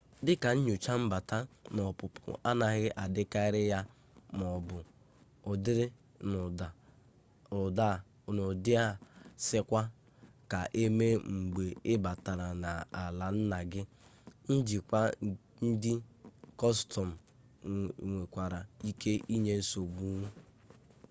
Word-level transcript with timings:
dịka 0.25 0.49
nnyocha 0.55 0.93
mbata 1.03 1.37
na 1.75 1.81
ọpụpụ 1.91 2.25
anaghị 2.49 2.87
adịkarị 3.03 3.61
ya 3.71 3.79
maọbụ 4.39 4.77
ọ 5.49 5.51
dịrị 5.63 5.85
n'ụdị 8.35 8.73
a 8.85 8.87
sịkwa 9.45 9.81
ka 10.51 10.59
emee 10.83 11.15
mgbe 11.37 11.65
ị 11.91 11.93
batara 12.03 12.47
n'ala 12.61 13.27
nna 13.37 13.59
gị 13.71 13.81
njikwa 14.53 14.99
ndị 15.65 15.91
kọstọm 16.59 17.09
nwekwara 18.17 18.59
ike 18.89 19.11
inye 19.35 19.55
nsogbu 19.61 20.05